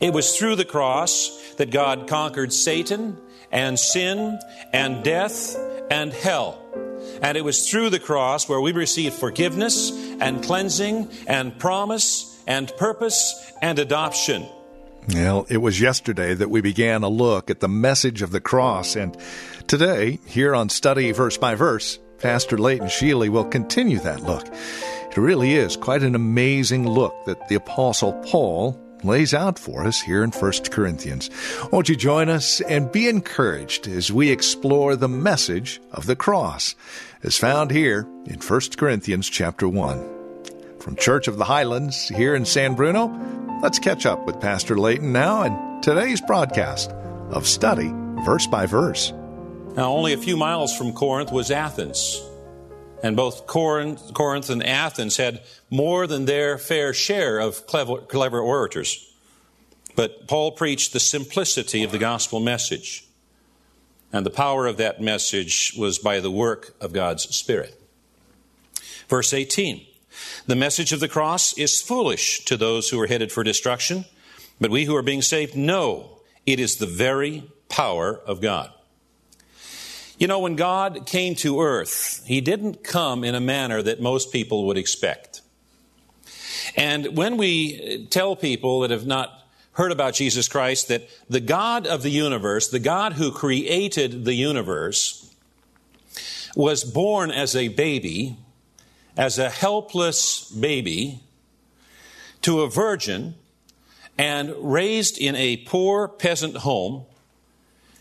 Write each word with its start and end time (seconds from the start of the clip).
It 0.00 0.14
was 0.14 0.36
through 0.36 0.56
the 0.56 0.64
cross 0.64 1.54
that 1.58 1.70
God 1.70 2.08
conquered 2.08 2.54
Satan 2.54 3.18
and 3.52 3.78
sin 3.78 4.38
and 4.72 5.04
death 5.04 5.54
and 5.90 6.10
hell. 6.10 6.58
And 7.20 7.36
it 7.36 7.44
was 7.44 7.68
through 7.68 7.90
the 7.90 7.98
cross 7.98 8.48
where 8.48 8.60
we 8.60 8.72
received 8.72 9.14
forgiveness 9.14 9.90
and 10.20 10.42
cleansing 10.42 11.10
and 11.26 11.58
promise 11.58 12.42
and 12.46 12.72
purpose 12.78 13.52
and 13.60 13.78
adoption. 13.78 14.46
Well, 15.12 15.46
it 15.50 15.58
was 15.58 15.80
yesterday 15.80 16.32
that 16.32 16.50
we 16.50 16.62
began 16.62 17.02
a 17.02 17.08
look 17.08 17.50
at 17.50 17.60
the 17.60 17.68
message 17.68 18.22
of 18.22 18.30
the 18.30 18.40
cross. 18.40 18.96
And 18.96 19.16
today, 19.66 20.18
here 20.24 20.54
on 20.54 20.70
Study 20.70 21.12
Verse 21.12 21.36
by 21.36 21.54
Verse, 21.56 21.98
Pastor 22.18 22.56
Layton 22.56 22.88
Sheely 22.88 23.28
will 23.28 23.44
continue 23.44 23.98
that 24.00 24.22
look. 24.22 24.46
It 24.46 25.16
really 25.16 25.54
is 25.54 25.76
quite 25.76 26.02
an 26.02 26.14
amazing 26.14 26.88
look 26.88 27.14
that 27.26 27.48
the 27.48 27.56
Apostle 27.56 28.12
Paul 28.24 28.78
lays 29.04 29.34
out 29.34 29.58
for 29.58 29.86
us 29.86 30.00
here 30.00 30.22
in 30.22 30.30
1 30.30 30.52
Corinthians. 30.70 31.30
Won't 31.72 31.88
you 31.88 31.96
join 31.96 32.28
us 32.28 32.60
and 32.62 32.92
be 32.92 33.08
encouraged 33.08 33.86
as 33.88 34.12
we 34.12 34.30
explore 34.30 34.96
the 34.96 35.08
message 35.08 35.80
of 35.92 36.06
the 36.06 36.16
cross 36.16 36.74
as 37.22 37.36
found 37.36 37.70
here 37.70 38.06
in 38.26 38.40
1 38.40 38.60
Corinthians 38.76 39.28
chapter 39.28 39.68
1. 39.68 40.78
From 40.80 40.96
Church 40.96 41.28
of 41.28 41.36
the 41.36 41.44
Highlands 41.44 42.08
here 42.08 42.34
in 42.34 42.44
San 42.44 42.74
Bruno, 42.74 43.08
let's 43.62 43.78
catch 43.78 44.06
up 44.06 44.24
with 44.26 44.40
Pastor 44.40 44.78
Layton 44.78 45.12
now 45.12 45.42
and 45.42 45.82
today's 45.82 46.20
broadcast 46.22 46.90
of 47.30 47.46
Study 47.46 47.92
Verse 48.24 48.46
by 48.46 48.66
Verse. 48.66 49.12
Now, 49.74 49.92
only 49.92 50.12
a 50.12 50.18
few 50.18 50.36
miles 50.36 50.76
from 50.76 50.92
Corinth 50.92 51.30
was 51.30 51.50
Athens. 51.50 52.20
And 53.02 53.16
both 53.16 53.46
Corinth, 53.46 54.50
and 54.50 54.62
Athens 54.62 55.16
had 55.16 55.42
more 55.70 56.06
than 56.06 56.26
their 56.26 56.58
fair 56.58 56.92
share 56.92 57.38
of 57.38 57.66
clever, 57.66 57.98
clever 57.98 58.40
orators. 58.40 59.10
But 59.96 60.28
Paul 60.28 60.52
preached 60.52 60.92
the 60.92 61.00
simplicity 61.00 61.82
of 61.82 61.92
the 61.92 61.98
gospel 61.98 62.40
message. 62.40 63.04
And 64.12 64.26
the 64.26 64.30
power 64.30 64.66
of 64.66 64.76
that 64.76 65.00
message 65.00 65.74
was 65.78 65.98
by 65.98 66.20
the 66.20 66.30
work 66.30 66.74
of 66.80 66.92
God's 66.92 67.34
Spirit. 67.34 67.80
Verse 69.08 69.32
18 69.32 69.86
The 70.46 70.56
message 70.56 70.92
of 70.92 71.00
the 71.00 71.08
cross 71.08 71.56
is 71.56 71.80
foolish 71.80 72.44
to 72.46 72.56
those 72.56 72.90
who 72.90 73.00
are 73.00 73.06
headed 73.06 73.32
for 73.32 73.44
destruction, 73.44 74.04
but 74.60 74.70
we 74.70 74.84
who 74.84 74.96
are 74.96 75.02
being 75.02 75.22
saved 75.22 75.56
know 75.56 76.20
it 76.46 76.60
is 76.60 76.76
the 76.76 76.86
very 76.86 77.44
power 77.68 78.20
of 78.26 78.40
God. 78.40 78.72
You 80.20 80.26
know, 80.26 80.40
when 80.40 80.54
God 80.54 81.06
came 81.06 81.34
to 81.36 81.62
earth, 81.62 82.22
He 82.26 82.42
didn't 82.42 82.84
come 82.84 83.24
in 83.24 83.34
a 83.34 83.40
manner 83.40 83.80
that 83.80 84.02
most 84.02 84.30
people 84.30 84.66
would 84.66 84.76
expect. 84.76 85.40
And 86.76 87.16
when 87.16 87.38
we 87.38 88.06
tell 88.10 88.36
people 88.36 88.80
that 88.80 88.90
have 88.90 89.06
not 89.06 89.46
heard 89.72 89.92
about 89.92 90.12
Jesus 90.12 90.46
Christ 90.46 90.88
that 90.88 91.08
the 91.30 91.40
God 91.40 91.86
of 91.86 92.02
the 92.02 92.10
universe, 92.10 92.68
the 92.68 92.78
God 92.78 93.14
who 93.14 93.32
created 93.32 94.26
the 94.26 94.34
universe, 94.34 95.34
was 96.54 96.84
born 96.84 97.30
as 97.30 97.56
a 97.56 97.68
baby, 97.68 98.36
as 99.16 99.38
a 99.38 99.48
helpless 99.48 100.50
baby, 100.50 101.20
to 102.42 102.60
a 102.60 102.68
virgin, 102.68 103.36
and 104.18 104.52
raised 104.58 105.16
in 105.16 105.34
a 105.34 105.56
poor 105.56 106.08
peasant 106.08 106.58
home 106.58 107.06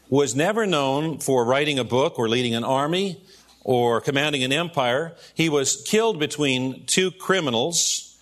was 0.09 0.35
never 0.35 0.65
known 0.65 1.19
for 1.19 1.45
writing 1.45 1.79
a 1.79 1.83
book 1.83 2.17
or 2.17 2.27
leading 2.27 2.55
an 2.55 2.63
army 2.63 3.21
or 3.63 4.01
commanding 4.01 4.43
an 4.43 4.51
empire. 4.51 5.15
He 5.33 5.49
was 5.49 5.81
killed 5.83 6.19
between 6.19 6.85
two 6.85 7.11
criminals 7.11 8.17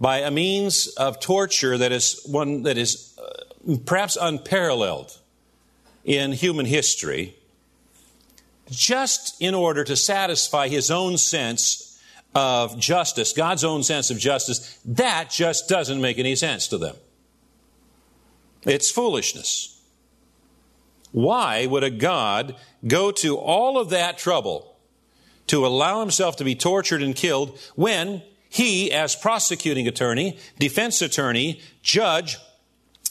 by 0.00 0.18
a 0.18 0.30
means 0.30 0.88
of 0.88 1.20
torture 1.20 1.76
that 1.78 1.92
is 1.92 2.22
one 2.26 2.62
that 2.62 2.78
is 2.78 3.18
uh, 3.18 3.76
perhaps 3.84 4.16
unparalleled 4.20 5.18
in 6.04 6.32
human 6.32 6.66
history, 6.66 7.34
just 8.70 9.40
in 9.40 9.54
order 9.54 9.84
to 9.84 9.96
satisfy 9.96 10.68
his 10.68 10.90
own 10.90 11.18
sense 11.18 12.00
of 12.34 12.78
justice, 12.78 13.32
God's 13.32 13.64
own 13.64 13.82
sense 13.82 14.10
of 14.10 14.18
justice, 14.18 14.78
that 14.84 15.30
just 15.30 15.68
doesn't 15.68 16.00
make 16.00 16.18
any 16.18 16.36
sense 16.36 16.68
to 16.68 16.78
them. 16.78 16.96
It's 18.64 18.90
foolishness. 18.90 19.75
Why 21.16 21.64
would 21.64 21.82
a 21.82 21.88
God 21.88 22.56
go 22.86 23.10
to 23.10 23.38
all 23.38 23.78
of 23.78 23.88
that 23.88 24.18
trouble 24.18 24.76
to 25.46 25.64
allow 25.64 26.00
himself 26.00 26.36
to 26.36 26.44
be 26.44 26.54
tortured 26.54 27.02
and 27.02 27.16
killed 27.16 27.58
when 27.74 28.20
he, 28.50 28.92
as 28.92 29.16
prosecuting 29.16 29.88
attorney, 29.88 30.36
defense 30.58 31.00
attorney, 31.00 31.62
judge, 31.80 32.36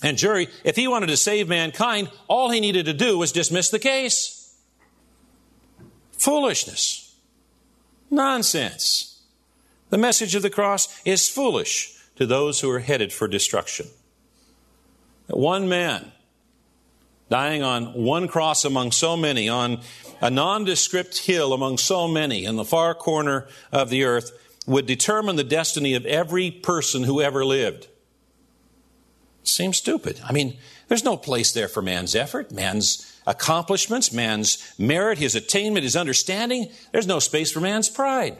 and 0.04 0.20
jury, 0.20 0.50
if 0.64 0.76
he 0.76 0.88
wanted 0.88 1.08
to 1.08 1.18
save 1.18 1.50
mankind, 1.50 2.12
all 2.28 2.52
he 2.52 2.60
needed 2.60 2.86
to 2.86 2.94
do 2.94 3.18
was 3.18 3.32
dismiss 3.32 3.72
the 3.72 3.80
case? 3.80 4.56
Foolishness. 6.12 7.16
Nonsense. 8.12 9.24
The 9.90 9.98
message 9.98 10.36
of 10.36 10.44
the 10.44 10.52
cross 10.52 11.02
is 11.06 11.28
foolish 11.28 11.98
to 12.18 12.28
those 12.28 12.60
who 12.60 12.70
are 12.70 12.82
headed 12.82 13.12
for 13.12 13.28
destruction. 13.28 13.88
One 15.26 15.68
man 15.68 16.12
dying 17.30 17.63
on 17.63 17.94
one 17.94 18.28
cross 18.28 18.66
among 18.66 18.91
so 18.91 19.18
many, 19.18 19.50
on 19.50 19.81
a 20.22 20.30
nondescript 20.30 21.18
hill 21.19 21.53
among 21.53 21.78
so 21.78 22.08
many 22.08 22.46
in 22.46 22.56
the 22.56 22.66
far 22.66 22.94
corner 22.94 23.47
of 23.72 23.90
the 23.90 24.03
earth, 24.03 24.31
would 24.68 24.86
determine 24.86 25.36
the 25.36 25.44
destiny 25.44 25.94
of 25.94 26.06
every 26.06 26.52
person 26.52 27.03
who 27.03 27.22
ever 27.22 27.46
lived. 27.46 27.88
Seems 29.44 29.78
stupid. 29.78 30.19
I 30.24 30.31
mean, 30.31 30.58
there's 30.88 31.03
no 31.03 31.18
place 31.18 31.52
there 31.52 31.68
for 31.68 31.81
man's 31.81 32.16
effort, 32.16 32.52
man's 32.52 33.19
accomplishments, 33.28 34.12
man's 34.12 34.74
merit, 34.78 35.18
his 35.18 35.36
attainment, 35.36 35.84
his 35.84 35.96
understanding. 35.96 36.69
There's 36.92 37.07
no 37.07 37.19
space 37.19 37.52
for 37.52 37.59
man's 37.59 37.90
pride. 37.90 38.38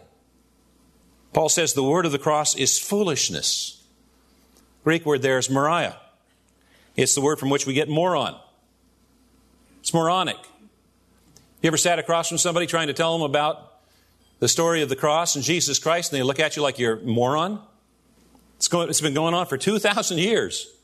Paul 1.34 1.50
says 1.50 1.74
the 1.74 1.84
word 1.84 2.06
of 2.06 2.12
the 2.12 2.20
cross 2.20 2.56
is 2.56 2.80
foolishness. 2.80 3.84
Greek 4.84 5.06
word 5.06 5.22
there 5.22 5.38
is 5.38 5.50
moria. 5.50 6.00
It's 6.96 7.14
the 7.14 7.22
word 7.22 7.40
from 7.40 7.50
which 7.50 7.66
we 7.66 7.74
get 7.74 7.90
moron. 7.90 8.40
It's 9.86 9.94
moronic. 9.94 10.38
You 11.62 11.68
ever 11.68 11.78
sat 11.78 12.00
across 12.00 12.28
from 12.28 12.40
somebody 12.40 12.66
trying 12.66 12.88
to 12.88 12.94
tell 12.94 13.16
them 13.16 13.22
about 13.22 13.82
the 14.40 14.48
story 14.48 14.82
of 14.82 14.90
the 14.90 14.96
cross 14.96 15.36
and 15.36 15.46
Jesus 15.46 15.78
Christ, 15.78 16.12
and 16.12 16.18
they 16.18 16.24
look 16.24 16.40
at 16.40 16.56
you 16.56 16.64
like 16.64 16.80
you're 16.80 16.98
a 16.98 17.04
moron? 17.04 17.62
It's, 18.58 18.68
going, 18.68 18.90
it's 18.90 19.00
been 19.00 19.14
going 19.14 19.36
on 19.36 19.46
for 19.46 19.60
2,000 19.60 20.18
years. 20.18 20.76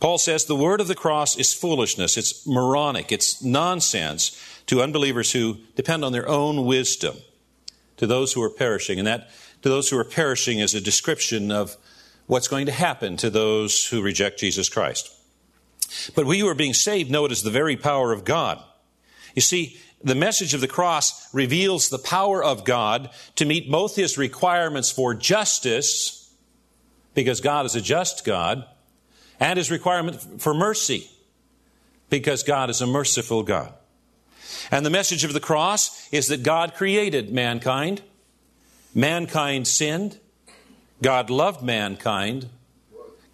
Paul 0.00 0.18
says 0.18 0.46
the 0.46 0.56
word 0.56 0.80
of 0.80 0.88
the 0.88 0.96
cross 0.96 1.38
is 1.38 1.54
foolishness. 1.54 2.16
It's 2.16 2.44
moronic. 2.44 3.12
It's 3.12 3.40
nonsense 3.40 4.36
to 4.66 4.82
unbelievers 4.82 5.30
who 5.30 5.58
depend 5.76 6.04
on 6.04 6.10
their 6.10 6.28
own 6.28 6.66
wisdom, 6.66 7.18
to 7.98 8.06
those 8.08 8.32
who 8.32 8.42
are 8.42 8.50
perishing. 8.50 8.98
And 8.98 9.06
that, 9.06 9.30
to 9.62 9.68
those 9.68 9.90
who 9.90 9.96
are 9.96 10.02
perishing, 10.02 10.58
is 10.58 10.74
a 10.74 10.80
description 10.80 11.52
of 11.52 11.76
what's 12.26 12.48
going 12.48 12.66
to 12.66 12.72
happen 12.72 13.16
to 13.18 13.30
those 13.30 13.86
who 13.86 14.02
reject 14.02 14.40
Jesus 14.40 14.68
Christ. 14.68 15.14
But 16.14 16.26
we 16.26 16.38
who 16.38 16.48
are 16.48 16.54
being 16.54 16.74
saved 16.74 17.10
know 17.10 17.24
it 17.24 17.32
is 17.32 17.42
the 17.42 17.50
very 17.50 17.76
power 17.76 18.12
of 18.12 18.24
God. 18.24 18.62
You 19.34 19.42
see, 19.42 19.78
the 20.02 20.14
message 20.14 20.54
of 20.54 20.60
the 20.60 20.68
cross 20.68 21.32
reveals 21.34 21.88
the 21.88 21.98
power 21.98 22.42
of 22.42 22.64
God 22.64 23.10
to 23.36 23.44
meet 23.44 23.70
both 23.70 23.96
his 23.96 24.16
requirements 24.16 24.90
for 24.90 25.14
justice, 25.14 26.32
because 27.14 27.40
God 27.40 27.66
is 27.66 27.74
a 27.74 27.80
just 27.80 28.24
God, 28.24 28.64
and 29.38 29.56
his 29.56 29.70
requirement 29.70 30.40
for 30.40 30.54
mercy, 30.54 31.10
because 32.08 32.42
God 32.42 32.70
is 32.70 32.80
a 32.80 32.86
merciful 32.86 33.42
God. 33.42 33.74
And 34.70 34.86
the 34.86 34.90
message 34.90 35.24
of 35.24 35.32
the 35.32 35.40
cross 35.40 36.08
is 36.12 36.28
that 36.28 36.42
God 36.42 36.74
created 36.74 37.32
mankind. 37.32 38.02
Mankind 38.94 39.66
sinned. 39.66 40.18
God 41.02 41.30
loved 41.30 41.62
mankind. 41.62 42.48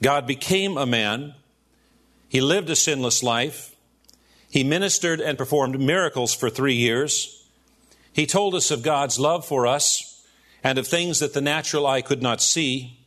God 0.03 0.27
became 0.27 0.77
a 0.77 0.87
man. 0.87 1.35
He 2.29 2.41
lived 2.41 2.71
a 2.71 2.77
sinless 2.77 3.23
life. 3.23 3.75
He 4.51 4.65
ministered 4.65 5.21
and 5.21 5.39
performed 5.39 5.81
miracles 5.81 6.35
for 6.35 6.51
three 6.51 6.75
years. 6.75 7.47
He 8.13 8.27
told 8.27 8.55
us 8.55 8.71
of 8.71 8.83
God's 8.83 9.19
love 9.19 9.47
for 9.47 9.67
us 9.67 10.25
and 10.65 10.79
of 10.79 10.87
things 10.87 11.19
that 11.21 11.35
the 11.35 11.41
natural 11.41 11.87
eye 11.87 12.03
could 12.03 12.23
not 12.23 12.41
see. 12.41 12.99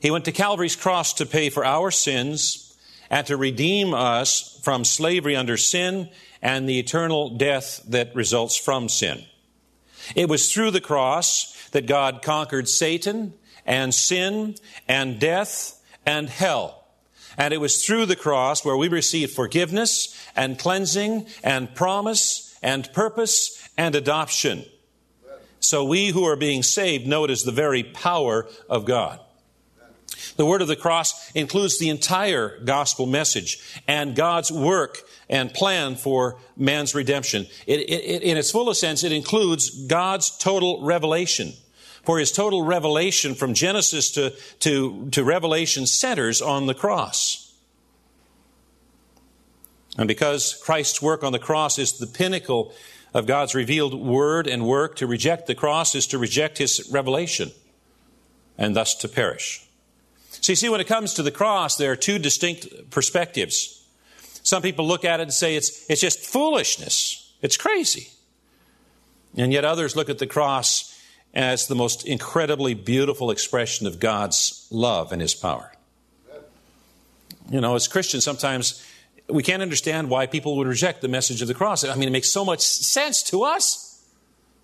He 0.00 0.10
went 0.10 0.24
to 0.24 0.32
Calvary's 0.32 0.76
cross 0.76 1.12
to 1.14 1.26
pay 1.26 1.50
for 1.50 1.64
our 1.64 1.90
sins 1.90 2.74
and 3.10 3.26
to 3.26 3.36
redeem 3.36 3.94
us 3.94 4.58
from 4.62 4.84
slavery 4.84 5.36
under 5.36 5.56
sin 5.56 6.08
and 6.42 6.68
the 6.68 6.78
eternal 6.78 7.30
death 7.30 7.82
that 7.88 8.14
results 8.14 8.56
from 8.56 8.88
sin. 8.88 9.24
It 10.14 10.28
was 10.28 10.52
through 10.52 10.70
the 10.70 10.80
cross 10.80 11.68
that 11.70 11.86
God 11.86 12.22
conquered 12.22 12.68
Satan 12.68 13.34
and 13.64 13.94
sin 13.94 14.54
and 14.88 15.18
death 15.18 15.82
and 16.04 16.28
hell. 16.28 16.85
And 17.38 17.52
it 17.52 17.60
was 17.60 17.84
through 17.84 18.06
the 18.06 18.16
cross 18.16 18.64
where 18.64 18.76
we 18.76 18.88
received 18.88 19.32
forgiveness 19.32 20.16
and 20.34 20.58
cleansing 20.58 21.26
and 21.42 21.74
promise 21.74 22.56
and 22.62 22.90
purpose 22.92 23.68
and 23.76 23.94
adoption. 23.94 24.64
So 25.60 25.84
we 25.84 26.08
who 26.08 26.24
are 26.24 26.36
being 26.36 26.62
saved 26.62 27.06
know 27.06 27.24
it 27.24 27.30
is 27.30 27.42
the 27.42 27.52
very 27.52 27.82
power 27.82 28.46
of 28.68 28.84
God. 28.84 29.20
The 30.36 30.46
word 30.46 30.62
of 30.62 30.68
the 30.68 30.76
cross 30.76 31.30
includes 31.32 31.78
the 31.78 31.88
entire 31.88 32.58
gospel 32.60 33.06
message 33.06 33.80
and 33.88 34.14
God's 34.14 34.52
work 34.52 34.98
and 35.28 35.52
plan 35.52 35.96
for 35.96 36.38
man's 36.56 36.94
redemption. 36.94 37.46
It, 37.66 37.80
it, 37.80 38.22
in 38.22 38.36
its 38.36 38.50
fullest 38.50 38.80
sense, 38.80 39.02
it 39.02 39.12
includes 39.12 39.86
God's 39.86 40.30
total 40.36 40.82
revelation. 40.82 41.52
For 42.06 42.18
his 42.18 42.32
total 42.32 42.62
revelation 42.62 43.34
from 43.34 43.52
Genesis 43.52 44.12
to, 44.12 44.32
to, 44.60 45.08
to 45.10 45.24
Revelation 45.24 45.86
centers 45.86 46.40
on 46.40 46.66
the 46.66 46.74
cross. 46.74 47.52
And 49.98 50.06
because 50.06 50.54
Christ's 50.62 51.02
work 51.02 51.24
on 51.24 51.32
the 51.32 51.38
cross 51.38 51.78
is 51.78 51.98
the 51.98 52.06
pinnacle 52.06 52.72
of 53.12 53.26
God's 53.26 53.54
revealed 53.54 53.94
word 53.94 54.46
and 54.46 54.66
work, 54.66 54.96
to 54.96 55.06
reject 55.06 55.46
the 55.46 55.54
cross 55.54 55.94
is 55.94 56.06
to 56.08 56.18
reject 56.18 56.58
his 56.58 56.88
revelation 56.92 57.50
and 58.56 58.76
thus 58.76 58.94
to 58.96 59.08
perish. 59.08 59.66
So 60.30 60.52
you 60.52 60.56
see, 60.56 60.68
when 60.68 60.80
it 60.80 60.86
comes 60.86 61.14
to 61.14 61.22
the 61.22 61.30
cross, 61.30 61.76
there 61.76 61.90
are 61.90 61.96
two 61.96 62.18
distinct 62.18 62.90
perspectives. 62.90 63.84
Some 64.44 64.62
people 64.62 64.86
look 64.86 65.04
at 65.04 65.18
it 65.18 65.24
and 65.24 65.32
say 65.32 65.56
it's, 65.56 65.90
it's 65.90 66.00
just 66.00 66.20
foolishness. 66.20 67.32
It's 67.42 67.56
crazy. 67.56 68.10
And 69.36 69.52
yet 69.52 69.64
others 69.64 69.96
look 69.96 70.08
at 70.08 70.18
the 70.18 70.26
cross 70.26 70.95
as 71.36 71.66
the 71.66 71.74
most 71.74 72.06
incredibly 72.06 72.72
beautiful 72.72 73.30
expression 73.30 73.86
of 73.86 74.00
God's 74.00 74.66
love 74.70 75.12
and 75.12 75.20
His 75.20 75.34
power. 75.34 75.70
You 77.50 77.60
know, 77.60 77.74
as 77.74 77.86
Christians, 77.86 78.24
sometimes 78.24 78.82
we 79.28 79.42
can't 79.42 79.60
understand 79.60 80.08
why 80.08 80.26
people 80.26 80.56
would 80.56 80.66
reject 80.66 81.02
the 81.02 81.08
message 81.08 81.42
of 81.42 81.48
the 81.48 81.54
cross. 81.54 81.84
I 81.84 81.94
mean, 81.94 82.08
it 82.08 82.12
makes 82.12 82.30
so 82.30 82.42
much 82.42 82.60
sense 82.62 83.22
to 83.24 83.44
us. 83.44 84.02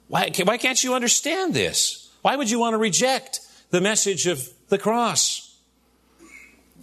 Why, 0.09 0.31
why 0.45 0.57
can't 0.57 0.83
you 0.83 0.95
understand 0.95 1.53
this? 1.53 2.11
Why 2.23 2.37
would 2.37 2.51
you 2.51 2.59
want 2.59 2.73
to 2.73 2.79
reject 2.79 3.41
the 3.71 3.81
message 3.83 4.27
of 4.27 4.49
the 4.69 4.79
cross? 4.79 5.55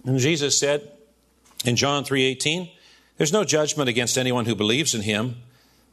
And 0.06 0.20
Jesus 0.20 0.56
said 0.56 0.88
in 1.64 1.74
John 1.74 2.04
3:18, 2.04 2.70
there's 3.18 3.32
no 3.32 3.44
judgment 3.44 3.88
against 3.88 4.16
anyone 4.16 4.46
who 4.46 4.54
believes 4.54 4.94
in 4.94 5.02
him, 5.02 5.42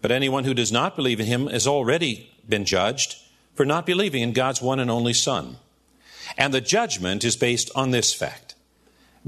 but 0.02 0.12
anyone 0.12 0.44
who 0.44 0.54
does 0.54 0.72
not 0.72 0.96
believe 0.96 1.20
in 1.20 1.26
him 1.26 1.48
has 1.48 1.66
already 1.66 2.32
been 2.48 2.64
judged 2.64 3.16
for 3.58 3.66
not 3.66 3.86
believing 3.86 4.22
in 4.22 4.32
God's 4.32 4.62
one 4.62 4.80
and 4.80 4.90
only 4.90 5.14
Son. 5.14 5.58
And 6.38 6.54
the 6.54 6.62
judgment 6.62 7.24
is 7.24 7.36
based 7.36 7.72
on 7.76 7.92
this 7.92 8.14
fact. 8.14 8.56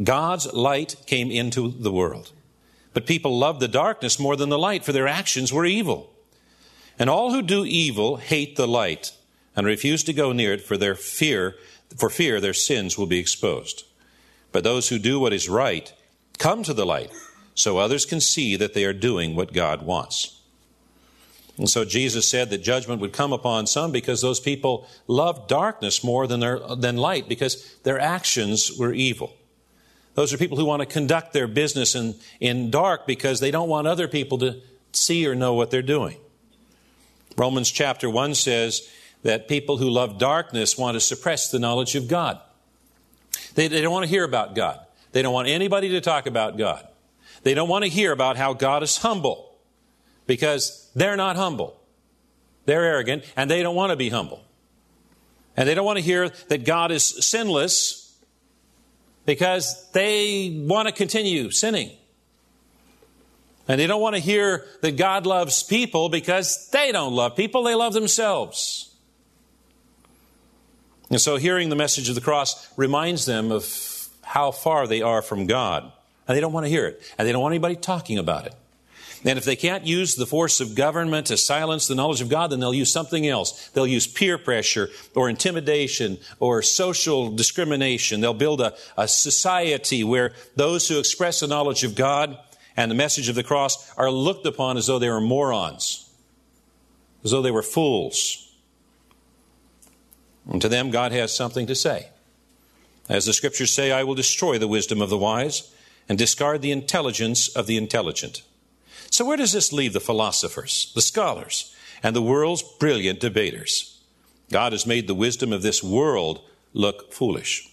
God's 0.01 0.53
light 0.53 0.95
came 1.07 1.31
into 1.31 1.71
the 1.71 1.91
world, 1.91 2.31
but 2.93 3.07
people 3.07 3.37
loved 3.37 3.59
the 3.59 3.67
darkness 3.67 4.19
more 4.19 4.35
than 4.35 4.49
the 4.49 4.59
light, 4.59 4.85
for 4.85 4.93
their 4.93 5.07
actions 5.07 5.51
were 5.51 5.65
evil. 5.65 6.13
And 6.97 7.09
all 7.09 7.33
who 7.33 7.41
do 7.41 7.65
evil 7.65 8.17
hate 8.17 8.55
the 8.55 8.67
light 8.67 9.13
and 9.55 9.65
refuse 9.65 10.03
to 10.03 10.13
go 10.13 10.31
near 10.31 10.53
it 10.53 10.61
for 10.61 10.77
their 10.77 10.95
fear, 10.95 11.55
for 11.97 12.09
fear 12.09 12.39
their 12.39 12.53
sins 12.53 12.97
will 12.97 13.07
be 13.07 13.19
exposed. 13.19 13.83
But 14.51 14.63
those 14.63 14.89
who 14.89 14.99
do 14.99 15.19
what 15.19 15.33
is 15.33 15.49
right 15.49 15.91
come 16.37 16.63
to 16.63 16.73
the 16.73 16.85
light 16.85 17.11
so 17.55 17.77
others 17.77 18.05
can 18.05 18.21
see 18.21 18.55
that 18.55 18.73
they 18.73 18.85
are 18.85 18.93
doing 18.93 19.35
what 19.35 19.53
God 19.53 19.81
wants. 19.81 20.38
And 21.59 21.69
so 21.69 21.83
Jesus 21.83 22.25
said 22.25 22.49
that 22.49 22.59
judgment 22.59 23.01
would 23.01 23.11
come 23.11 23.33
upon 23.33 23.67
some 23.67 23.91
because 23.91 24.21
those 24.21 24.39
people 24.39 24.87
loved 25.07 25.49
darkness 25.49 26.05
more 26.05 26.25
than, 26.25 26.39
their, 26.39 26.57
than 26.57 26.95
light 26.95 27.27
because 27.27 27.75
their 27.83 27.99
actions 27.99 28.71
were 28.79 28.93
evil. 28.93 29.35
Those 30.15 30.33
are 30.33 30.37
people 30.37 30.57
who 30.57 30.63
want 30.63 30.81
to 30.81 30.85
conduct 30.85 31.33
their 31.33 31.47
business 31.47 31.95
in, 31.95 32.15
in 32.39 32.71
dark 32.71 33.05
because 33.05 33.41
they 33.41 33.51
don't 33.51 33.67
want 33.67 33.87
other 33.87 34.07
people 34.07 34.37
to 34.37 34.61
see 34.93 35.27
or 35.27 35.35
know 35.35 35.53
what 35.53 35.69
they're 35.69 35.81
doing. 35.81 36.15
Romans 37.35 37.69
chapter 37.69 38.09
1 38.09 38.35
says 38.35 38.89
that 39.23 39.49
people 39.49 39.75
who 39.75 39.89
love 39.89 40.17
darkness 40.17 40.77
want 40.77 40.95
to 40.95 41.01
suppress 41.01 41.51
the 41.51 41.59
knowledge 41.59 41.93
of 41.95 42.07
God. 42.07 42.39
They, 43.55 43.67
they 43.67 43.81
don't 43.81 43.91
want 43.91 44.05
to 44.05 44.09
hear 44.09 44.23
about 44.23 44.55
God. 44.55 44.79
They 45.11 45.21
don't 45.21 45.33
want 45.33 45.49
anybody 45.49 45.89
to 45.89 45.99
talk 45.99 46.25
about 46.25 46.57
God. 46.57 46.87
They 47.43 47.53
don't 47.53 47.67
want 47.67 47.83
to 47.83 47.89
hear 47.89 48.13
about 48.13 48.37
how 48.37 48.53
God 48.53 48.81
is 48.81 48.99
humble 48.99 49.48
because 50.29 50.87
they're 50.93 51.17
not 51.17 51.37
humble. 51.37 51.75
They're 52.65 52.83
arrogant 52.83 53.23
and 53.35 53.49
they 53.49 53.63
don't 53.63 53.75
want 53.75 53.89
to 53.89 53.95
be 53.95 54.09
humble. 54.09 54.43
And 55.57 55.67
they 55.67 55.73
don't 55.73 55.85
want 55.85 55.97
to 55.97 56.03
hear 56.03 56.29
that 56.49 56.65
God 56.65 56.91
is 56.91 57.03
sinless 57.03 58.15
because 59.25 59.89
they 59.91 60.65
want 60.67 60.87
to 60.87 60.93
continue 60.93 61.49
sinning. 61.49 61.89
And 63.67 63.79
they 63.79 63.87
don't 63.87 64.01
want 64.01 64.17
to 64.17 64.21
hear 64.21 64.67
that 64.81 64.97
God 64.97 65.25
loves 65.25 65.63
people 65.63 66.09
because 66.09 66.69
they 66.69 66.91
don't 66.91 67.13
love 67.13 67.35
people, 67.35 67.63
they 67.63 67.73
love 67.73 67.93
themselves. 67.93 68.93
And 71.09 71.19
so 71.19 71.37
hearing 71.37 71.69
the 71.69 71.75
message 71.75 72.07
of 72.07 72.13
the 72.13 72.21
cross 72.21 72.71
reminds 72.77 73.25
them 73.25 73.51
of 73.51 74.09
how 74.21 74.51
far 74.51 74.85
they 74.85 75.01
are 75.01 75.23
from 75.23 75.47
God. 75.47 75.91
And 76.27 76.37
they 76.37 76.41
don't 76.41 76.53
want 76.53 76.67
to 76.67 76.69
hear 76.69 76.85
it. 76.85 77.01
And 77.17 77.27
they 77.27 77.31
don't 77.31 77.41
want 77.41 77.53
anybody 77.53 77.75
talking 77.75 78.19
about 78.19 78.45
it. 78.45 78.53
And 79.25 79.37
if 79.37 79.43
they 79.43 79.57
can't 79.57 79.85
use 79.85 80.15
the 80.15 80.25
force 80.25 80.61
of 80.61 80.75
government 80.75 81.27
to 81.27 81.35
silence 81.35 81.87
the 81.87 81.95
knowledge 81.95 82.21
of 82.21 82.29
God, 82.29 82.51
then 82.51 82.61
they'll 82.61 82.73
use 82.73 82.91
something 82.91 83.27
else. 83.27 83.67
They'll 83.69 83.85
use 83.85 84.07
peer 84.07 84.37
pressure 84.37 84.89
or 85.13 85.29
intimidation 85.29 86.19
or 86.39 86.61
social 86.61 87.29
discrimination. 87.29 88.21
They'll 88.21 88.33
build 88.33 88.61
a, 88.61 88.75
a 88.97 89.09
society 89.09 90.05
where 90.05 90.31
those 90.55 90.87
who 90.87 90.99
express 90.99 91.41
the 91.41 91.47
knowledge 91.47 91.83
of 91.83 91.95
God 91.95 92.37
and 92.77 92.89
the 92.89 92.95
message 92.95 93.27
of 93.27 93.35
the 93.35 93.43
cross 93.43 93.93
are 93.97 94.09
looked 94.09 94.45
upon 94.45 94.77
as 94.77 94.87
though 94.87 94.99
they 94.99 95.09
were 95.09 95.19
morons, 95.19 96.09
as 97.25 97.31
though 97.31 97.41
they 97.41 97.51
were 97.51 97.61
fools. 97.61 98.55
And 100.49 100.61
to 100.61 100.69
them, 100.69 100.91
God 100.91 101.11
has 101.11 101.35
something 101.35 101.67
to 101.67 101.75
say. 101.75 102.07
As 103.09 103.25
the 103.25 103.33
scriptures 103.33 103.73
say, 103.73 103.91
I 103.91 104.03
will 104.03 104.15
destroy 104.15 104.57
the 104.57 104.67
wisdom 104.67 105.01
of 105.01 105.09
the 105.09 105.17
wise 105.17 105.73
and 106.07 106.17
discard 106.17 106.61
the 106.61 106.71
intelligence 106.71 107.49
of 107.49 107.67
the 107.67 107.75
intelligent. 107.75 108.43
So, 109.11 109.25
where 109.25 109.37
does 109.37 109.53
this 109.53 109.73
leave 109.73 109.93
the 109.93 109.99
philosophers, 109.99 110.91
the 110.95 111.01
scholars, 111.01 111.75
and 112.03 112.15
the 112.15 112.21
world's 112.21 112.63
brilliant 112.63 113.19
debaters? 113.19 113.99
God 114.51 114.71
has 114.71 114.85
made 114.85 115.07
the 115.07 115.15
wisdom 115.15 115.53
of 115.53 115.61
this 115.61 115.83
world 115.83 116.41
look 116.73 117.13
foolish. 117.13 117.69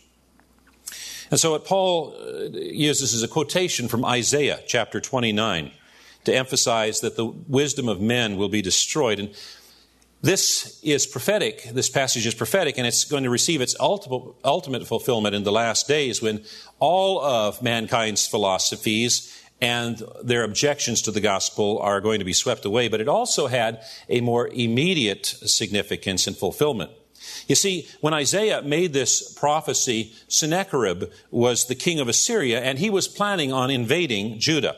And 1.30 1.40
so, 1.40 1.52
what 1.52 1.64
Paul 1.64 2.14
uh, 2.18 2.48
uses 2.52 3.12
is 3.12 3.22
a 3.22 3.28
quotation 3.28 3.88
from 3.88 4.04
Isaiah 4.04 4.60
chapter 4.66 5.00
29 5.00 5.72
to 6.24 6.34
emphasize 6.34 7.00
that 7.00 7.16
the 7.16 7.26
wisdom 7.26 7.88
of 7.88 8.00
men 8.00 8.36
will 8.36 8.48
be 8.48 8.62
destroyed. 8.62 9.18
And 9.18 9.34
this 10.22 10.80
is 10.82 11.06
prophetic. 11.06 11.64
This 11.72 11.88
passage 11.88 12.26
is 12.26 12.34
prophetic, 12.34 12.78
and 12.78 12.86
it's 12.86 13.04
going 13.04 13.24
to 13.24 13.30
receive 13.30 13.60
its 13.60 13.76
ultimate, 13.78 14.34
ultimate 14.44 14.86
fulfillment 14.86 15.34
in 15.34 15.44
the 15.44 15.52
last 15.52 15.86
days 15.86 16.22
when 16.22 16.44
all 16.78 17.20
of 17.20 17.62
mankind's 17.62 18.26
philosophies 18.26 19.32
and 19.60 20.02
their 20.22 20.44
objections 20.44 21.02
to 21.02 21.10
the 21.10 21.20
gospel 21.20 21.78
are 21.78 22.00
going 22.00 22.18
to 22.18 22.24
be 22.24 22.32
swept 22.32 22.64
away. 22.64 22.88
But 22.88 23.00
it 23.00 23.08
also 23.08 23.46
had 23.46 23.82
a 24.08 24.20
more 24.20 24.48
immediate 24.48 25.26
significance 25.26 26.26
and 26.26 26.36
fulfillment. 26.36 26.90
You 27.48 27.54
see, 27.54 27.88
when 28.00 28.14
Isaiah 28.14 28.62
made 28.62 28.92
this 28.92 29.32
prophecy, 29.32 30.12
Sennacherib 30.28 31.04
was 31.30 31.66
the 31.66 31.74
king 31.74 32.00
of 32.00 32.08
Assyria, 32.08 32.60
and 32.60 32.78
he 32.78 32.90
was 32.90 33.08
planning 33.08 33.52
on 33.52 33.70
invading 33.70 34.38
Judah. 34.38 34.76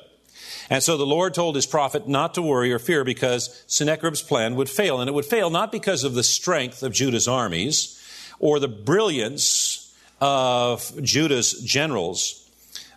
And 0.71 0.83
so 0.83 0.97
the 0.97 1.07
Lord 1.07 1.35
told 1.35 1.57
his 1.57 1.67
prophet 1.67 2.09
not 2.09 2.35
to 2.35 2.43
worry 2.43 2.73
or 2.73 2.79
fear 2.79 3.03
because 3.03 3.65
Sennacherib's 3.67 4.23
plan 4.23 4.55
would 4.57 4.69
fail. 4.69 5.01
And 5.01 5.09
it 5.09 5.15
would 5.15 5.25
fail 5.25 5.51
not 5.51 5.73
because 5.73 6.05
of 6.05 6.15
the 6.15 6.23
strength 6.23 6.83
of 6.83 6.93
Judah's 6.93 7.27
armies 7.27 7.95
or 8.39 8.61
the 8.61 8.69
brilliance 8.69 9.95
of 10.21 10.93
Judah's 11.03 11.63
generals, 11.63 12.48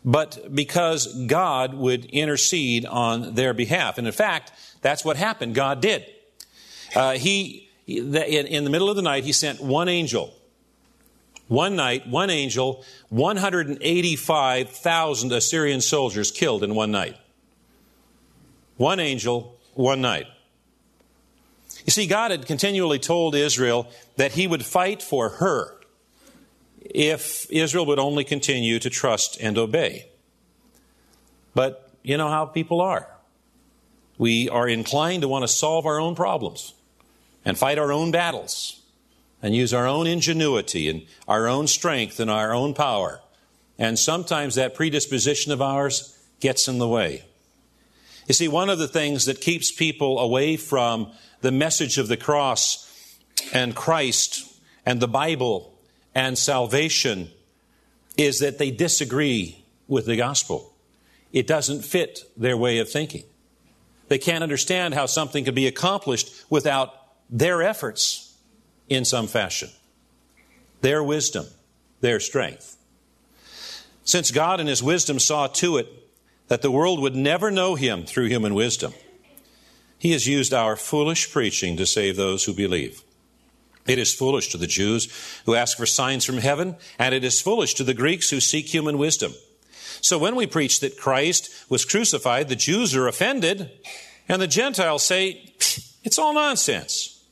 but 0.04 0.54
because 0.54 1.26
God 1.26 1.74
would 1.74 2.04
intercede 2.06 2.86
on 2.86 3.36
their 3.36 3.54
behalf. 3.54 3.98
And 3.98 4.08
in 4.08 4.14
fact, 4.14 4.52
that's 4.82 5.06
what 5.06 5.16
happened. 5.18 5.56
God 5.56 5.82
did. 5.82 6.06
Uh, 6.96 7.14
he, 7.14 7.70
in, 7.86 8.64
the 8.64 8.70
middle 8.70 8.90
of 8.90 8.96
the 8.96 9.02
night, 9.02 9.24
he 9.24 9.34
sent 9.34 9.62
one 9.62 9.90
angel. 9.90 10.34
One 11.48 11.76
night, 11.76 12.08
one 12.08 12.30
angel, 12.30 12.86
185,000 13.10 15.32
Assyrian 15.32 15.82
soldiers 15.82 16.30
killed 16.32 16.64
in 16.64 16.76
one 16.76 16.92
night. 16.92 17.18
One 18.78 19.00
angel, 19.00 19.58
one 19.74 20.02
night. 20.02 20.28
You 21.86 21.92
see, 21.92 22.08
God 22.08 22.32
had 22.32 22.46
continually 22.46 23.00
told 23.00 23.36
Israel 23.36 23.90
that 24.16 24.34
He 24.34 24.48
would 24.48 24.66
fight 24.66 25.02
for 25.02 25.30
her 25.30 25.81
if 26.82 27.50
Israel 27.52 27.86
would 27.86 28.00
only 28.00 28.24
continue 28.24 28.80
to 28.80 28.90
trust 28.90 29.38
and 29.40 29.58
obey. 29.58 30.08
But 31.54 31.90
you 32.04 32.18
know 32.18 32.30
how 32.30 32.46
people 32.46 32.82
are. 32.82 33.08
We 34.18 34.50
are 34.50 34.68
inclined 34.68 35.22
to 35.22 35.28
want 35.28 35.44
to 35.44 35.48
solve 35.48 35.86
our 35.86 36.00
own 36.00 36.16
problems 36.16 36.74
and 37.46 37.58
fight 37.58 37.78
our 37.78 37.92
own 37.92 38.12
battles 38.12 38.82
and 39.42 39.56
use 39.56 39.74
our 39.74 39.88
own 39.88 40.08
ingenuity 40.08 40.90
and 40.90 41.06
our 41.28 41.48
own 41.48 41.68
strength 41.68 42.20
and 42.20 42.30
our 42.30 42.54
own 42.54 42.74
power. 42.74 43.22
And 43.78 43.98
sometimes 43.98 44.56
that 44.56 44.76
predisposition 44.76 45.52
of 45.52 45.62
ours 45.62 46.18
gets 46.40 46.68
in 46.68 46.78
the 46.78 46.88
way. 46.88 47.24
You 48.28 48.34
see, 48.34 48.48
one 48.48 48.70
of 48.70 48.78
the 48.78 48.88
things 48.88 49.26
that 49.26 49.42
keeps 49.42 49.72
people 49.72 50.20
away 50.20 50.56
from 50.56 51.12
the 51.42 51.52
message 51.52 51.98
of 51.98 52.08
the 52.08 52.18
cross 52.18 52.88
and 53.54 53.76
Christ 53.76 54.48
and 54.86 55.00
the 55.00 55.08
Bible 55.08 55.71
and 56.14 56.38
salvation 56.38 57.30
is 58.18 58.40
that 58.40 58.58
they 58.58 58.72
disagree 58.72 59.64
with 59.88 60.06
the 60.06 60.16
gospel. 60.16 60.74
It 61.32 61.48
doesn't 61.48 61.84
fit 61.84 62.20
their 62.36 62.58
way 62.58 62.80
of 62.80 62.90
thinking. 62.90 63.24
They 64.10 64.18
can't 64.18 64.44
understand 64.44 64.94
how 64.94 65.06
something 65.06 65.46
could 65.46 65.56
be 65.56 65.68
accomplished 65.68 66.46
without 66.50 66.94
their 67.30 67.62
efforts 67.62 68.36
in 68.90 69.06
some 69.06 69.28
fashion, 69.28 69.70
their 70.82 71.02
wisdom, 71.02 71.46
their 72.02 72.20
strength. 72.20 72.76
Since 74.04 74.32
God 74.32 74.60
in 74.60 74.68
His 74.68 74.84
wisdom 74.84 75.20
saw 75.20 75.48
to 75.48 75.78
it 75.78 75.88
that 76.50 76.62
the 76.62 76.72
world 76.72 77.00
would 77.00 77.16
never 77.16 77.50
know 77.50 77.76
Him 77.76 78.04
through 78.04 78.26
human 78.26 78.54
wisdom, 78.54 78.94
He 79.98 80.12
has 80.12 80.28
used 80.28 80.54
our 80.54 80.76
foolish 80.76 81.32
preaching 81.32 81.78
to 81.78 81.86
save 81.86 82.18
those 82.18 82.44
who 82.44 82.54
believe. 82.54 83.04
It 83.88 83.98
is 83.98 84.14
foolish 84.14 84.50
to 84.50 84.58
the 84.58 84.68
Jews 84.68 85.12
who 85.46 85.56
ask 85.56 85.78
for 85.78 85.86
signs 85.86 86.26
from 86.26 86.38
heaven, 86.38 86.76
and 87.00 87.16
it 87.16 87.24
is 87.24 87.42
foolish 87.42 87.74
to 87.76 87.84
the 87.84 87.94
Greeks 87.94 88.30
who 88.30 88.40
seek 88.40 88.68
human 88.68 88.98
wisdom. 88.98 89.34
So 90.02 90.18
when 90.18 90.36
we 90.36 90.48
preach 90.48 90.80
that 90.80 91.00
Christ 91.00 91.50
was 91.70 91.86
crucified, 91.86 92.48
the 92.50 92.56
Jews 92.56 92.96
are 92.96 93.08
offended, 93.08 93.72
and 94.28 94.42
the 94.42 94.48
Gentiles 94.48 95.04
say, 95.04 95.54
it's 96.04 96.18
all 96.18 96.34
nonsense. 96.34 97.24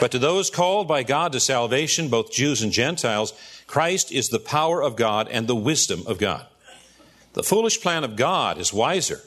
But 0.00 0.10
to 0.12 0.18
those 0.18 0.50
called 0.50 0.88
by 0.88 1.02
God 1.02 1.32
to 1.32 1.40
salvation, 1.40 2.08
both 2.08 2.32
Jews 2.32 2.62
and 2.62 2.72
Gentiles, 2.72 3.32
Christ 3.66 4.10
is 4.10 4.28
the 4.28 4.38
power 4.38 4.82
of 4.82 4.96
God 4.96 5.28
and 5.28 5.46
the 5.46 5.56
wisdom 5.56 6.02
of 6.06 6.18
God. 6.18 6.46
The 7.34 7.42
foolish 7.42 7.80
plan 7.80 8.04
of 8.04 8.16
God 8.16 8.58
is 8.58 8.72
wiser 8.72 9.20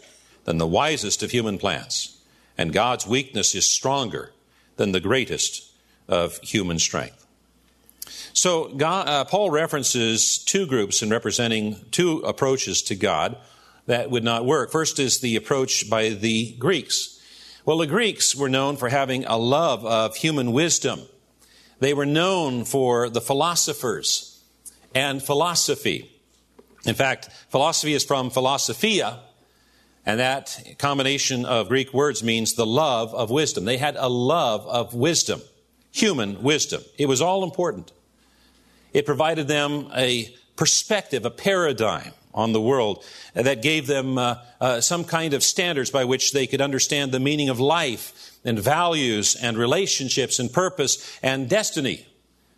than 0.44 0.58
the 0.58 0.68
wisest 0.68 1.24
of 1.24 1.32
human 1.32 1.58
plans, 1.58 2.20
and 2.58 2.74
God's 2.74 3.08
weakness 3.08 3.56
is 3.56 3.66
stronger 3.66 4.32
than 4.78 4.92
the 4.92 5.00
greatest 5.00 5.72
of 6.08 6.38
human 6.40 6.80
strength. 6.80 7.26
So 8.34 8.68
God, 8.68 9.08
uh, 9.08 9.24
Paul 9.26 9.50
references 9.50 10.38
two 10.38 10.68
groups 10.68 11.02
in 11.02 11.10
representing 11.10 11.78
two 11.92 12.20
approaches 12.20 12.82
to 12.84 12.96
God 12.96 13.38
that 13.86 14.12
would 14.12 14.24
not 14.24 14.46
work. 14.46 14.72
First 14.72 15.00
is 15.00 15.20
the 15.20 15.36
approach 15.36 15.90
by 15.90 16.10
the 16.10 16.54
Greeks. 16.54 17.22
Well, 17.66 17.78
the 17.78 17.88
Greeks 17.88 18.36
were 18.36 18.50
known 18.50 18.78
for 18.78 18.90
having 18.90 19.26
a 19.26 19.38
love 19.38 19.86
of 19.86 20.18
human 20.18 20.52
wisdom. 20.52 21.02
They 21.80 21.94
were 21.94 22.06
known 22.06 22.66
for 22.66 23.10
the 23.10 23.22
philosophers 23.22 24.44
and 24.94 25.24
philosophy. 25.24 26.12
In 26.86 26.96
fact, 26.96 27.30
philosophy 27.50 27.94
is 27.94 28.04
from 28.04 28.30
philosophia, 28.30 29.20
and 30.06 30.20
that 30.20 30.76
combination 30.78 31.46
of 31.46 31.70
Greek 31.70 31.94
words 31.94 32.22
means 32.22 32.54
the 32.54 32.66
love 32.66 33.16
of 33.16 33.32
wisdom. 33.32 33.66
They 33.66 33.78
had 33.78 33.96
a 33.96 34.10
love 34.10 34.68
of 34.68 34.94
wisdom 34.94 35.42
human 35.96 36.44
wisdom. 36.44 36.84
It 36.98 37.06
was 37.08 37.22
all 37.22 37.44
important. 37.44 37.94
It 38.92 39.06
provided 39.06 39.48
them 39.48 39.90
a 39.96 40.36
perspective, 40.58 41.24
a 41.26 41.32
paradigm 41.32 42.12
on 42.34 42.52
the 42.52 42.60
world 42.60 43.04
that 43.34 43.62
gave 43.62 43.88
them 43.88 44.18
uh, 44.18 44.36
uh, 44.60 44.82
some 44.82 45.06
kind 45.06 45.34
of 45.34 45.42
standards 45.42 45.90
by 45.90 46.04
which 46.04 46.34
they 46.34 46.48
could 46.48 46.60
understand 46.60 47.14
the 47.14 47.20
meaning 47.20 47.48
of 47.48 47.62
life 47.62 48.38
and 48.44 48.60
values 48.60 49.36
and 49.36 49.58
relationships 49.58 50.38
and 50.38 50.52
purpose 50.52 51.18
and 51.24 51.50
destiny. 51.50 52.06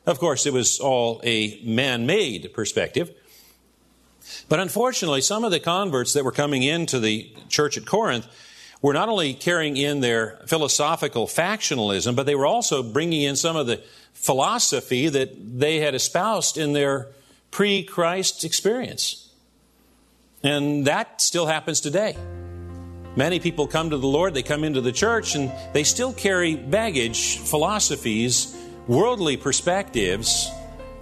Of 0.07 0.17
course, 0.17 0.47
it 0.47 0.53
was 0.53 0.79
all 0.79 1.21
a 1.23 1.61
man 1.63 2.07
made 2.07 2.51
perspective. 2.53 3.11
But 4.49 4.59
unfortunately, 4.59 5.21
some 5.21 5.43
of 5.43 5.51
the 5.51 5.59
converts 5.59 6.13
that 6.13 6.25
were 6.25 6.31
coming 6.31 6.63
into 6.63 6.99
the 6.99 7.31
church 7.49 7.77
at 7.77 7.85
Corinth 7.85 8.27
were 8.87 8.93
not 8.93 9.09
only 9.09 9.33
carrying 9.33 9.75
in 9.75 9.99
their 9.99 10.39
philosophical 10.45 11.27
factionalism, 11.27 12.15
but 12.15 12.25
they 12.25 12.35
were 12.35 12.45
also 12.45 12.81
bringing 12.81 13.21
in 13.21 13.35
some 13.35 13.57
of 13.57 13.67
the 13.67 13.83
philosophy 14.13 15.09
that 15.09 15.59
they 15.59 15.79
had 15.79 15.93
espoused 15.93 16.57
in 16.57 16.71
their 16.71 17.09
pre 17.51 17.83
Christ 17.83 18.45
experience. 18.45 19.29
And 20.41 20.87
that 20.87 21.19
still 21.21 21.47
happens 21.47 21.81
today. 21.81 22.15
Many 23.17 23.41
people 23.41 23.67
come 23.67 23.89
to 23.89 23.97
the 23.97 24.07
Lord, 24.07 24.33
they 24.33 24.43
come 24.43 24.63
into 24.63 24.79
the 24.79 24.93
church, 24.93 25.35
and 25.35 25.51
they 25.73 25.83
still 25.83 26.13
carry 26.13 26.55
baggage, 26.55 27.39
philosophies, 27.39 28.55
worldly 28.87 29.35
perspectives 29.35 30.49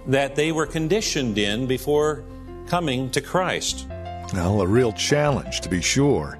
that 0.08 0.34
they 0.34 0.50
were 0.50 0.66
conditioned 0.66 1.38
in 1.38 1.66
before 1.66 2.24
coming 2.66 3.10
to 3.10 3.20
Christ. 3.20 3.86
Well, 4.32 4.60
a 4.60 4.66
real 4.66 4.92
challenge, 4.92 5.60
to 5.60 5.68
be 5.68 5.80
sure. 5.80 6.38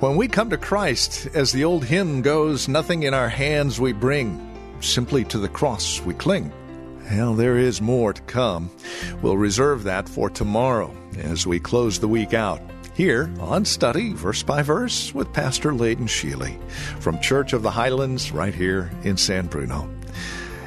When 0.00 0.16
we 0.16 0.28
come 0.28 0.50
to 0.50 0.56
Christ, 0.56 1.28
as 1.34 1.52
the 1.52 1.64
old 1.64 1.84
hymn 1.84 2.22
goes, 2.22 2.68
nothing 2.68 3.04
in 3.04 3.14
our 3.14 3.28
hands 3.28 3.80
we 3.80 3.92
bring, 3.92 4.38
simply 4.80 5.24
to 5.24 5.38
the 5.38 5.48
cross 5.48 6.00
we 6.00 6.12
cling. 6.14 6.52
Well, 7.10 7.34
there 7.34 7.56
is 7.56 7.80
more 7.80 8.12
to 8.12 8.22
come. 8.22 8.70
We'll 9.22 9.36
reserve 9.36 9.84
that 9.84 10.08
for 10.08 10.28
tomorrow 10.28 10.94
as 11.18 11.46
we 11.46 11.58
close 11.58 11.98
the 11.98 12.08
week 12.08 12.34
out. 12.34 12.60
Here 12.94 13.32
on 13.40 13.64
Study 13.64 14.12
Verse 14.12 14.42
by 14.42 14.62
Verse 14.62 15.14
with 15.14 15.32
Pastor 15.32 15.72
Layton 15.72 16.06
Sheely 16.06 16.60
from 17.00 17.20
Church 17.20 17.54
of 17.54 17.62
the 17.62 17.70
Highlands 17.70 18.32
right 18.32 18.54
here 18.54 18.90
in 19.02 19.16
San 19.16 19.46
Bruno. 19.46 19.88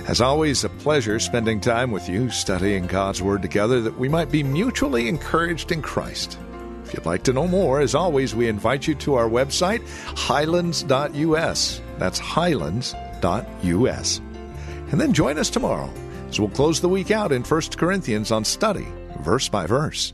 As 0.08 0.22
always, 0.22 0.64
a 0.64 0.70
pleasure 0.70 1.20
spending 1.20 1.60
time 1.60 1.92
with 1.92 2.08
you, 2.10 2.30
studying 2.30 2.88
God's 2.88 3.22
Word 3.22 3.42
together 3.42 3.82
that 3.82 3.98
we 3.98 4.10
might 4.10 4.32
be 4.32 4.44
mutually 4.44 5.08
encouraged 5.08 5.72
in 5.72 5.82
Christ. 5.82 6.38
If 6.96 7.00
you'd 7.00 7.08
like 7.08 7.24
to 7.24 7.34
know 7.34 7.46
more, 7.46 7.82
as 7.82 7.94
always, 7.94 8.34
we 8.34 8.48
invite 8.48 8.88
you 8.88 8.96
to 8.96 9.16
our 9.16 9.28
website, 9.28 9.86
highlands.us. 10.18 11.82
That's 11.98 12.20
highlands.us. 12.20 14.22
And 14.92 15.02
then 15.02 15.12
join 15.12 15.38
us 15.38 15.50
tomorrow 15.50 15.92
as 16.30 16.40
we'll 16.40 16.48
close 16.48 16.80
the 16.80 16.88
week 16.88 17.12
out 17.12 17.34
in 17.34 17.44
1 17.44 17.62
Corinthians 17.76 18.32
on 18.32 18.46
study, 18.46 18.88
verse 19.20 19.50
by 19.50 19.68
verse. 19.68 20.14